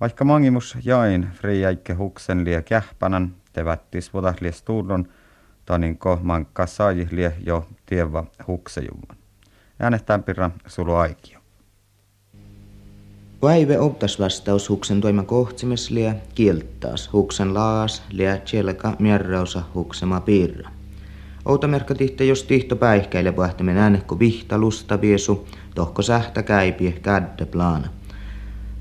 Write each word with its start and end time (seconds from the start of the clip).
Vaikka 0.00 0.24
mangimus 0.24 0.76
jain 0.84 1.28
friäikke 1.34 1.94
huksen 1.94 2.44
lie 2.44 2.62
kähpänän, 2.62 3.34
tevättis 3.52 4.10
lie 4.40 4.52
stuudon, 4.52 5.08
taninko 5.66 6.18
mankka 6.22 6.66
sai 6.66 7.08
lie 7.10 7.32
jo 7.46 7.68
tieva 7.86 8.24
huksejumman. 8.46 9.16
Äänestään 9.78 10.22
pirra 10.22 10.50
sulu 10.66 10.94
aikio. 10.94 11.38
Vaive 13.42 13.78
optas 13.78 14.18
vastaus 14.18 14.68
huksen 14.68 15.00
toima 15.00 15.22
kohtsimes 15.22 15.90
lie 15.90 16.14
kieltaas 16.34 17.12
huksen 17.12 17.54
laas 17.54 18.02
lie 18.10 18.42
tjelka 18.50 18.96
mierrausa 18.98 19.62
huksema 19.74 20.20
piirra. 20.20 20.70
Outamerkka 21.44 21.94
tihte 21.94 22.24
jos 22.24 22.42
tihto 22.42 22.76
päihkäile 22.76 23.36
vahtamen 23.36 23.78
äänekko 23.78 24.18
vihta 24.18 24.58
lusta 24.58 25.00
viesu, 25.00 25.48
tohko 25.74 26.02
sähtä 26.02 26.42
käipi 26.42 26.92
kädde 27.02 27.46
plana. 27.46 27.99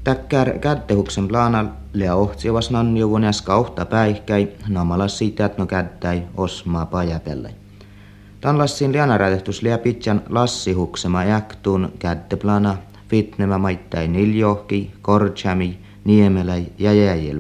Täkkär 0.10 0.60
käddehuksen 0.60 1.28
plana 1.28 1.66
lea 1.94 2.16
ohtsiavas 2.16 2.72
nannjuvun 2.72 3.24
äskä 3.24 3.56
ohta 3.56 3.86
päihkäi, 3.86 4.48
namala 4.68 5.08
siitä, 5.08 5.46
että 5.46 5.58
no 5.62 5.66
kädäi 5.66 6.22
osmaa 6.38 6.86
pajapelle. 6.86 7.54
Tan 8.42 8.58
lassin 8.58 8.92
lianarätehtus 8.92 9.62
lea 9.62 9.78
pitjan 9.78 10.22
lassihuksema 10.30 11.24
jäktun 11.24 11.94
käddeplana, 12.00 12.78
fitnemä 13.10 13.58
maittai 13.58 14.08
niljohki, 14.08 14.92
korchami, 15.02 15.80
niemelä 16.06 16.58
ja 16.80 16.94
jäijel. 16.94 17.40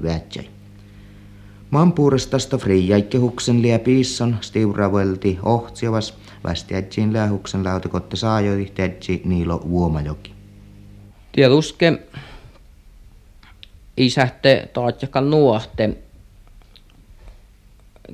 Maan 1.72 1.94
puurestasta 1.94 2.58
friijäikkehuksen 2.58 3.62
lia 3.62 3.80
piisson 3.80 4.36
stiuravelti 4.42 5.40
ohtsiavas, 5.44 6.17
västiätsiin 6.44 7.14
lähuksen 7.14 7.64
lautakotte 7.64 8.16
saajoi 8.16 8.72
tätsi 8.76 9.22
niilo 9.26 9.62
vuomajoki. 9.70 10.34
Tietuske 11.31 12.00
isähte 14.00 14.69
taatjakan 14.73 15.30
nuohte 15.30 15.97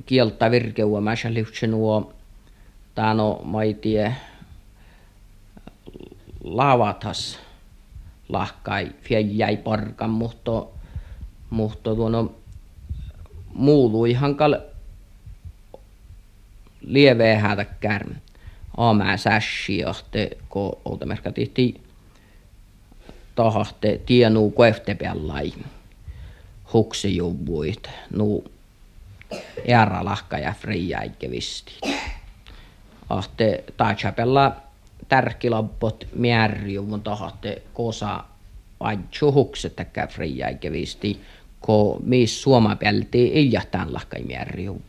kieltä 0.06 0.50
virkeua 0.50 1.02
liutse 1.28 1.66
nuo 1.66 2.12
tano 2.94 3.40
maitie 3.44 4.14
lavatas 6.44 7.38
lahkai 8.28 8.90
jäi 9.30 9.56
parkan, 9.56 10.10
mutta, 10.10 10.66
mutta 11.50 11.94
tuono 11.94 12.34
muulu 13.54 14.04
ihan 14.04 14.34
kal 14.34 14.56
lieveä 16.80 17.38
hätäkkär 17.38 18.06
aamää 18.76 19.16
sässi 19.16 19.78
johte, 19.78 20.30
kun 20.48 20.78
outomerkka 20.84 21.32
tihti 21.32 21.80
tahte 23.34 24.00
tienuu 24.06 24.50
koeftepellai 24.50 25.52
huksijuvuit, 26.72 27.90
nu 28.10 28.44
ära 29.68 30.04
lahka 30.04 30.38
ja 30.38 30.52
friäikke 30.52 31.30
visti. 31.30 31.72
Ahte 33.08 33.64
taachapella 33.76 34.56
tärkilampot 35.08 36.06
märjuvun 36.14 37.02
tahatte 37.02 37.62
kosa 37.74 38.24
adju 38.80 39.32
huksettäkään 39.32 40.08
friäikke 40.08 40.72
visti 40.72 41.20
ko 41.66 41.98
mis 42.02 42.42
suoma 42.42 42.76
pelti 42.76 43.26
iljahtaan 43.34 43.94
lahkai 43.94 44.22
märjuvun. 44.22 44.82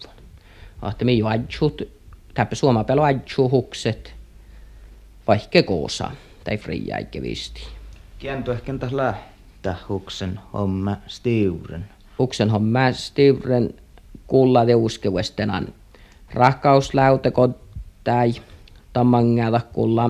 Ahte 0.82 1.06
mi 1.06 1.22
adjut 1.24 1.82
täppä 2.34 2.56
suoma 2.56 2.84
pelo 2.84 3.04
adju 3.04 3.50
hukset 3.50 4.14
vaikka 5.28 5.64
kosa 5.64 6.12
tai 6.44 6.58
friäikke 6.58 7.22
visti. 7.22 7.62
Kiento 8.20 8.52
ehkä 8.52 8.74
lähtää 8.92 9.37
huksen 9.90 10.40
homma 10.54 10.98
stiuren. 11.08 11.86
Huksen 12.20 12.50
homma 12.50 12.92
stiuren 12.92 13.74
kulla 14.28 14.66
teuskevestenan 14.66 15.68
rakkausläytekot 16.34 17.58
tai 18.04 18.34
tammangata 18.94 19.62
kulla 19.74 20.10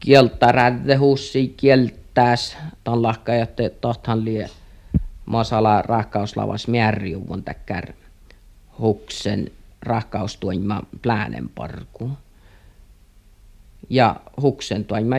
kieltä 0.00 0.52
räddehussi 0.52 1.54
kieltäs 1.56 2.56
tan 2.84 3.02
lahkajatte 3.02 3.68
tohtan 3.68 4.24
lie 4.24 4.50
masala 5.26 5.82
rakkauslavas 5.82 6.68
märjuvun 6.68 7.44
täkkär 7.44 7.92
huksen 8.78 9.50
rakkaustuima 9.82 10.82
plänen 11.02 11.48
parku. 11.48 12.10
Ja 13.90 14.16
huksen 14.42 14.84
tuima 14.84 15.16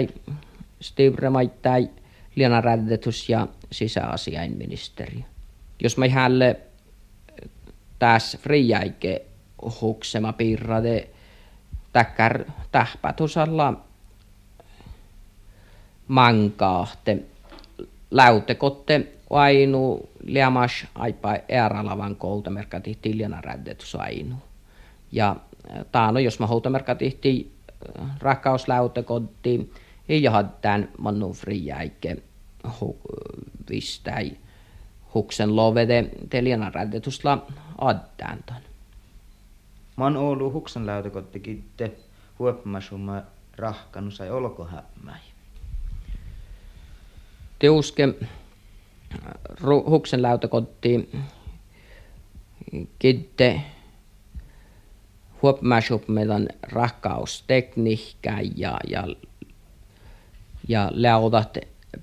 Steve 0.82 1.30
maittai 1.30 1.90
Liana 2.36 2.62
Räddetus 2.62 3.30
ja 3.30 3.48
sisäasiainministeri. 3.72 5.26
Jos 5.80 5.98
mä 5.98 6.08
hälle 6.08 6.60
tässä 8.00 8.38
friäike 8.38 9.26
huksema 9.82 10.34
piirrade 10.34 11.08
täkkär 11.94 12.46
tähpätusalla 12.72 13.74
mankaahte 16.08 17.20
läytekotte 18.12 19.08
ainu 19.30 20.10
liamas 20.24 20.86
aipa 20.96 21.36
eäralavan 21.50 22.16
koultamerkka 22.16 22.80
tihti 22.80 23.18
Liana 23.18 23.42
Räddetus 23.42 23.96
ainu. 23.96 24.36
Ja 25.12 25.36
taano, 25.92 26.20
jos 26.20 26.40
mä 26.40 26.48
houtamerkka 26.48 26.96
tihti 26.96 27.52
ei 30.10 30.24
tämän 30.62 30.90
mannu 30.98 31.34
friäike 31.34 32.18
vistäi 33.70 34.38
huksen 35.14 35.56
lovede 35.56 36.10
teliana 36.30 36.70
rädetusla 36.70 37.46
addantan. 37.78 38.62
Man 39.96 40.18
Oulu 40.18 40.52
huksen 40.52 40.86
läytäkotti 40.86 41.40
kitte 41.40 41.92
huopmasuma 42.40 43.22
rahkanu 43.58 44.12
sai 44.12 44.30
olkohämmäi. 44.30 45.20
Teuske 47.60 48.08
huksen 49.86 50.22
läytäkotti 50.22 51.10
kitte 53.00 53.62
huopmasup 55.42 56.08
meidän 56.08 56.48
rakkaustekniikka 56.62 58.32
ja, 58.56 58.80
ja 58.88 59.08
ja 60.68 60.92
läotat 60.94 61.58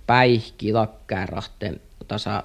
päihki 0.07 0.73
lakkäärähte 0.73 1.81
tasa 2.09 2.43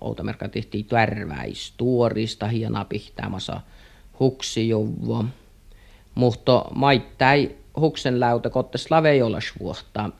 outamerkka 0.00 0.48
tehtiin 0.48 0.84
tärväis 0.84 1.74
tuorista 1.76 2.48
hiena 2.48 2.84
pihtämässä 2.84 3.60
huksijovo. 4.20 5.24
Mutta 6.14 6.64
maittai 6.74 7.56
huksen 7.76 8.20
läuta 8.20 8.50
kottes 8.50 8.90
laveijolas 8.90 9.44
vuotta 9.60 10.10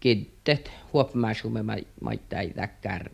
kittet 0.00 0.70
huopmäisumme 0.92 1.64
maittai 2.00 2.50
täkkär 2.50 3.10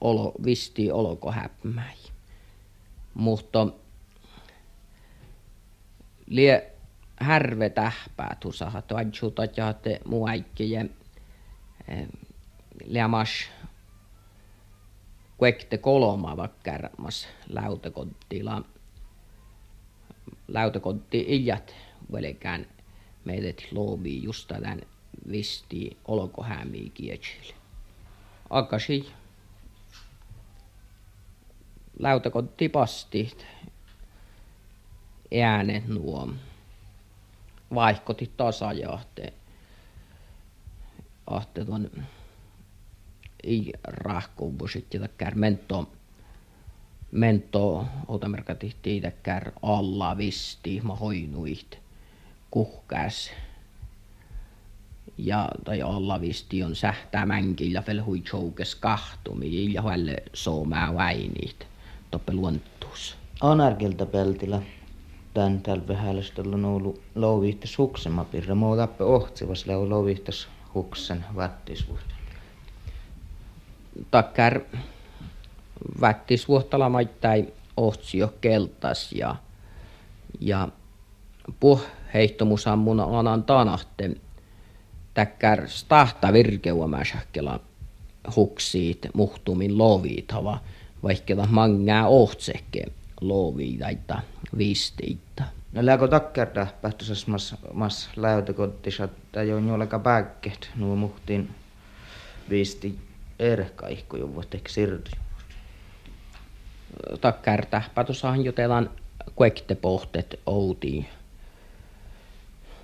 olo, 0.00 0.32
visti 0.44 0.90
oloko 0.90 1.32
häpmäi. 1.32 1.96
Mutta 3.14 3.66
lie 6.26 6.69
härve 7.20 7.70
tähpää 7.70 8.36
tusaha 8.40 8.82
tuadjutat 8.82 9.56
ja 9.56 9.72
te 9.72 10.00
muaikkeje 10.04 10.86
leamas 12.84 13.50
kuekte 15.36 15.78
kolma 15.78 16.36
vakkärmas 16.36 17.28
läutakottila 17.48 18.62
läutakotti 20.48 21.24
iljat 21.28 21.74
velkään 22.12 22.66
meidät 23.24 23.62
loovi 23.72 24.22
just 24.22 24.48
tämän 24.48 24.80
visti 25.30 25.96
olkohämiä 26.04 26.90
kietsille. 26.94 27.54
Akasi 28.50 29.12
läutakotti 31.98 32.68
pasti 32.68 33.36
äänet 35.44 35.88
nuo 35.88 36.28
vaihkoti 37.74 38.32
tasajahte 38.36 39.32
ahte 41.26 41.64
tuon 41.64 41.90
i 43.46 43.72
rahkuvu 43.84 44.68
sitten 44.68 45.08
kär 45.18 45.34
mento 45.34 45.92
mento 47.10 47.86
otamerkka 48.08 48.54
tihti 48.54 49.02
kär 49.22 49.52
alla 49.62 50.16
visti 50.16 50.80
ma 50.80 50.94
hoinuit 50.96 51.78
kuhkäs 52.50 53.30
ja 55.18 55.48
tai 55.64 55.82
alla 55.82 56.20
visti 56.20 56.62
on 56.62 56.76
sähtämänkillä 56.76 57.82
fel 57.82 58.04
hui 58.04 58.20
choukes 58.20 58.74
kahtumi 58.74 59.72
ja 59.72 59.82
huelle 59.82 60.16
soomää 60.32 60.94
väinit 60.94 61.66
toppe. 62.10 62.32
Anarkilta 63.40 64.06
peltillä 64.06 64.62
tän 65.34 65.60
tällä 65.60 65.88
vähälästöllä 65.88 66.56
on 66.56 66.64
ollut 66.64 67.00
louvihtas 67.14 67.76
pirra. 68.30 68.54
Mä 68.54 68.66
tappe 68.76 69.04
ohtsivas 69.04 69.66
lau 69.66 69.90
louvihtas 69.90 70.48
huksen 70.74 71.24
vattisvuotta? 71.36 72.14
Takkar 74.10 74.60
vattisvuottala 76.00 76.88
maittai 76.88 77.46
ohtsio 77.76 78.34
keltas 78.40 79.12
ja, 79.12 79.36
ja 80.40 80.68
puh 81.60 81.86
heittomusammun 82.14 83.00
anan 83.00 83.42
tanahte 83.42 84.10
täkkär 85.14 85.68
stahta 85.68 86.32
virkeuamäsähkela 86.32 87.60
huksiit 88.36 89.08
muhtumin 89.14 89.78
lovitava 89.78 90.58
vaikka 91.02 91.34
mangää 91.48 92.06
ohtsekke 92.06 92.84
loviitaita 93.20 94.20
vistiitä. 94.58 95.44
No 95.72 95.86
lääkö 95.86 96.08
takkerta 96.08 96.66
pähtösessä 96.82 97.30
mas, 97.30 97.54
mas 97.72 98.10
läytäkottissa, 98.16 99.04
että 99.04 99.42
jo 99.42 99.58
juoleka 99.58 99.98
pääkkeet, 99.98 100.70
nuo 100.76 100.96
muhtiin 100.96 101.50
viisti 102.50 102.98
erkaihko 103.38 104.16
jo 104.16 104.34
vuotek 104.34 104.68
sirty. 104.68 105.10
Takkerta 107.20 107.82
pähtössähän 107.94 108.44
jutellaan 108.44 108.90
kuekte 109.34 109.74
pohtet 109.74 110.40
outiin. 110.46 111.06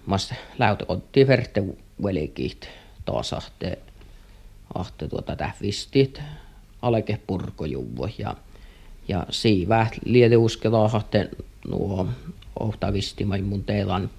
Mas 0.06 0.34
läytäkotti 0.58 1.26
verte 1.26 1.62
velikit 2.02 2.68
taas 3.04 3.32
ahte, 3.32 3.78
ahte 4.74 5.08
tuota 5.08 5.36
tähvistit 5.36 6.22
aleke 6.82 7.20
purkojuvvo 7.26 8.08
ja 8.18 8.36
ja 9.08 9.26
siivää 9.30 9.90
liete 10.04 10.36
uskelaa 10.36 10.88
nuo 11.68 12.08
ohtavisti 12.60 13.24
mun 13.24 13.64
teelan. 13.64 14.10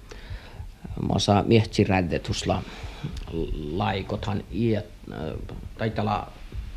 Masa 1.08 1.44
miehtsirändetusla 1.46 2.62
laikothan 3.72 4.44
iät 4.52 4.86
tai 5.78 5.90
tällä 5.90 6.26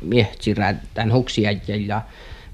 miehtsirän 0.00 0.80
huksia 1.12 1.50
ja 1.86 2.02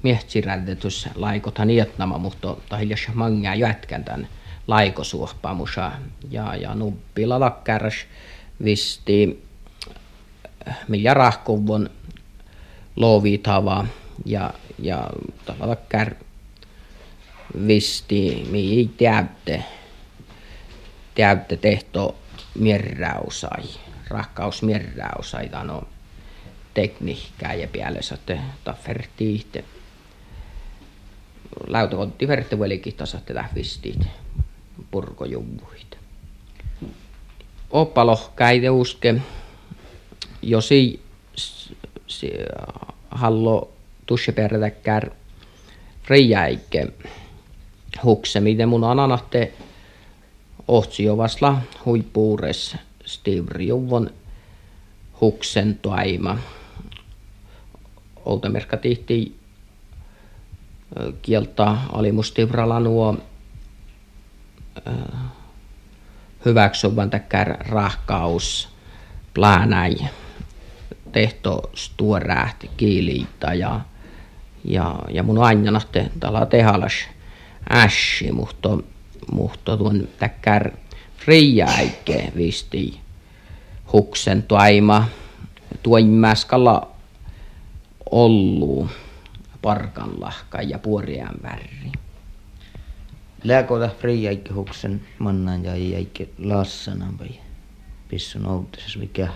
miehtsirändetus 0.02 1.08
laikothan 1.14 1.70
ietnama 1.70 2.18
mutta 2.18 2.56
tai 2.68 2.88
jos 2.88 3.00
mangaa 3.14 3.54
jätkän 3.54 4.04
tämän 4.04 4.28
laikosuohpamusa 4.66 5.92
ja 6.30 6.56
ja 6.56 6.74
nuppila 6.74 7.40
lakkäräs 7.40 7.94
visti 8.64 9.44
millä 10.88 11.14
rahkuvon 11.14 11.90
lovitava 12.96 13.86
ja 14.24 14.54
ja 14.78 15.10
tavalla 15.46 15.76
kär 15.76 16.14
visti 17.66 18.46
mi 18.50 18.90
täytte 18.96 19.64
täytte 21.14 21.56
tehto 21.56 22.18
mierrausai 22.54 23.64
rakkaus 24.08 24.62
mierrausai 24.62 25.48
tano 25.48 25.88
tekniikkaa 26.74 27.54
ja 27.54 27.68
päälle 27.68 28.02
saatte 28.02 28.40
tafferti 28.64 29.34
itse. 29.34 29.64
Lautakotti 31.66 32.28
verte 32.28 32.58
velikin 32.58 32.94
tasatte 32.94 33.34
vistiit 33.54 34.06
purkojummuit. 34.90 35.98
Oppalohkäide 37.70 38.70
uske 38.70 39.14
josi 40.42 41.00
hallo 43.10 43.72
tussepertäkkär 44.06 45.10
friäike 46.02 46.86
hukse, 48.04 48.40
miten 48.40 48.68
mun 48.68 48.84
ananahte 48.84 49.52
ohtsijovasla 50.68 51.58
huipuures 51.84 52.76
stivriuvon 53.06 54.10
huksen 55.20 55.78
toima. 55.82 56.38
Oltamerkka 58.24 58.76
tihti 58.76 59.38
kieltä 61.22 61.76
alimustivrala 61.92 62.80
nuo 62.80 63.16
hyväksyvän 66.44 67.10
täkkär 67.10 67.56
rahkaus 67.68 68.68
plänäi 69.34 69.96
tehto 71.12 71.70
stuorähti 71.74 72.70
kiiliitä 72.76 73.54
ja 73.54 73.80
ja, 74.64 74.98
ja 75.08 75.22
mun 75.22 75.38
aina 75.38 75.80
tala 76.20 76.46
tehalas 76.46 76.92
ässi, 77.70 78.32
mutta, 78.32 78.78
mutta 79.32 79.76
tuon 79.76 80.08
täkkär 80.18 80.70
friäike 81.16 82.32
visti 82.36 83.00
huksen 83.92 84.42
toima 84.42 85.08
tuoimäskalla 85.82 86.90
ollu 88.10 88.88
parkanlahka 89.62 90.62
ja 90.62 90.78
puoriaan 90.78 91.34
väri. 91.42 91.92
Lääkota 93.44 93.88
friäike 94.00 94.52
huksen 94.52 95.00
mannan 95.18 95.64
ja 95.64 95.76
jäike 95.76 96.28
lassanan 96.38 97.18
vai 97.18 97.30
pissun 98.08 98.46
outisessa 98.46 98.98
mikä? 98.98 99.28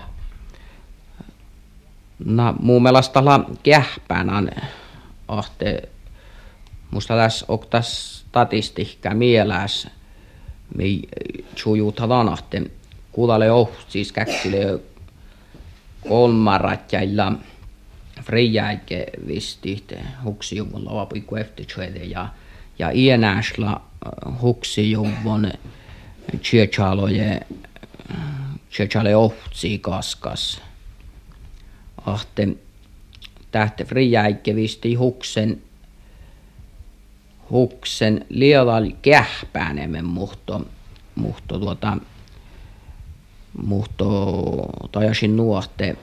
No, 2.24 2.54
muun 2.60 2.82
mielestä 2.82 3.20
kähpään 3.62 4.50
ahte 5.28 5.88
musta 6.92 7.16
tässä 7.16 7.46
oktas 7.48 8.18
statistiikka 8.18 9.10
mieläs 9.10 9.88
mi 10.76 11.02
chujuta 11.56 12.08
lanahte 12.08 12.62
kuulale 13.12 13.50
oh 13.50 13.70
siis 13.88 14.12
käksile 14.12 14.80
kolmarat 16.08 16.92
jäillä 16.92 17.32
friäike 18.22 19.06
vistihte 19.26 20.00
huksijuvun 20.24 20.84
lavapui 20.84 21.20
kueftichuede 21.20 22.04
ja 22.04 22.28
ja 22.78 22.90
ienäsla 22.90 23.70
äh, 23.72 24.40
huksijuvun 24.40 25.52
tjöchaloje 26.42 27.40
tjöchale 28.72 29.16
ohtsi 29.16 29.78
kaskas. 29.78 30.60
Ahte 32.06 32.48
tähte 33.50 33.84
friäike 33.84 34.54
visti 34.54 34.94
huksen 34.94 35.62
huksen 37.52 38.26
lielal 38.28 38.90
kähpäänemme 39.02 40.02
muhto 40.02 40.66
muhto 41.14 41.58
tuota 41.58 41.96
muhto 43.62 44.08
tajasin 44.92 45.36
nuohte 45.36 45.96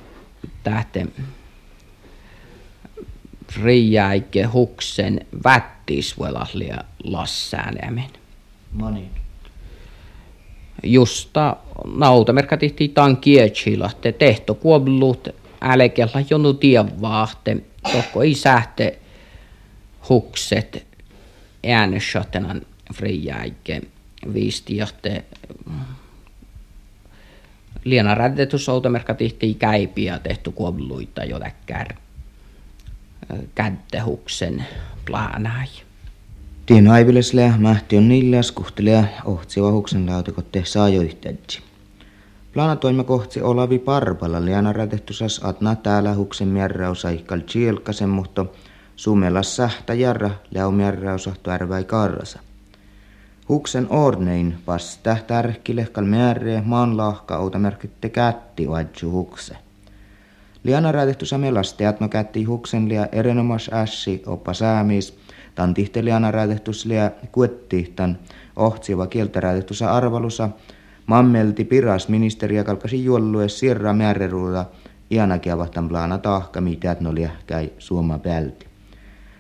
tähte 0.64 1.08
friäike 3.52 4.44
huksen 4.44 5.26
vättisvuelaslia 5.44 6.78
lassäänemen. 7.04 8.10
Moni. 8.72 9.10
Justa 10.84 11.58
nautamerkka 11.96 12.58
tehtiin 12.58 12.94
tan 12.94 13.18
kiechilahte 13.18 14.12
tehto 14.12 14.56
kuoblut 14.56 15.28
älkellä 15.62 16.26
jonu 16.30 16.54
tievaatte, 16.54 17.58
tokko 17.92 18.24
ei 18.24 18.36
sähte 18.36 19.00
hukset 20.10 20.89
ääneschatenan 21.64 22.62
friäike 22.94 23.82
viistijahte 24.34 25.24
liena 27.84 28.16
räddetus 28.16 28.70
outomerkka 28.70 29.14
tihti 29.14 29.54
käipiä 29.54 30.20
tehty 30.20 30.52
kuobluita 30.52 31.24
jo 31.24 31.40
täkkär 31.40 31.94
kättehuksen 33.56 34.66
planai. 35.06 35.68
Tien 36.66 36.88
aivilesle 36.88 37.54
mähti 37.58 37.98
on 37.98 38.10
niilläs 38.10 38.52
kuhtelia 38.52 39.04
ohtseva 39.26 39.72
huksen 39.72 40.06
lautikotte 40.06 40.66
saajoihtedji. 40.66 41.60
Planatoimme 42.54 43.04
kohti 43.04 43.42
Olavi 43.42 43.80
Parpala 43.80 44.46
liana 44.46 44.74
rätehtusas 44.74 45.42
atna 45.44 45.76
täällä 45.76 46.16
huksen 46.16 46.48
mierraus 46.48 47.06
aikal 47.06 47.40
chielkasen, 47.40 48.10
mutta 48.10 48.46
sumelas 49.00 49.56
sähtä 49.56 49.94
jarra 49.94 50.30
leu 50.52 50.72
mierrausa 50.72 51.34
tärväi 51.44 51.84
karrasa. 51.84 52.40
Huksen 53.50 53.88
ornein 53.90 54.56
vasta 54.68 55.18
tärkkilehkal 55.28 56.06
määre 56.06 56.62
maan 56.66 56.98
lahka 56.98 57.38
outa 57.38 57.60
merkitte 57.60 58.10
kätti 58.10 58.70
vaidju 58.70 59.12
hukse. 59.12 59.56
Liana 60.64 60.92
rätehtusa 60.92 61.38
melasti 61.38 61.86
atma 61.86 62.08
kätti 62.08 62.44
huksen 62.44 62.90
lia 62.90 63.08
erinomas 63.12 63.70
ässi 63.74 64.24
oppa 64.26 64.54
säämis, 64.54 65.18
tan 65.56 65.74
tihte 65.74 66.06
liana 66.06 66.32
rätehtus 66.32 66.86
lia 66.86 67.12
kuettihtan 67.32 68.18
ohtseva 68.56 69.08
kieltä 69.08 69.40
rätehtusa 69.40 69.92
arvalusa, 69.92 70.50
Mammelti 71.06 71.66
piras 71.66 72.10
ministeriä 72.10 72.64
kalkasi 72.64 73.04
juollue 73.06 73.50
sirra 73.50 73.94
määreruuta 73.94 74.66
ianakia 75.10 75.58
vahtan 75.58 75.90
plana 75.90 76.18
tahka 76.18 76.62
mitä 76.62 76.96
no 77.00 77.12
käy 77.48 77.70
suoma 77.78 78.20
pälti. 78.20 78.69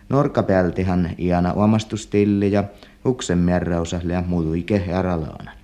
Norka 0.10 0.44
pältihan 0.44 1.10
iana 1.18 1.54
omastustilli 1.54 2.52
ja 2.52 2.64
huksen 3.06 3.38
märräusa 3.38 4.00
ja 4.04 4.24
muutu 4.28 4.54
ike 4.54 4.94
aralaanan. 4.94 5.60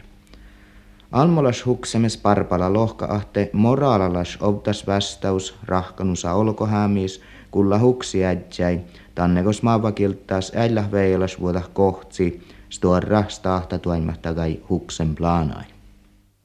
Almolas 1.11 1.65
huksemes 1.65 2.17
parpala 2.17 2.73
lohka 2.73 3.05
ahte 3.05 3.49
moraalalas 3.53 4.37
obtas 4.41 4.87
vastaus 4.87 5.55
rahkanusa 5.65 6.33
olkohämis, 6.33 7.21
kulla 7.51 7.79
huksi 7.79 8.25
ädjäi, 8.25 8.79
tannekos 9.15 9.63
maavakiltaas 9.63 10.51
äillä 10.55 10.91
veilas 10.91 11.39
vuoda 11.39 11.61
kohtsi, 11.73 12.47
stuorra 12.69 13.23
stahta 13.27 13.79
tuimahtagai 13.79 14.59
huksen 14.69 15.15
planai. 15.15 15.75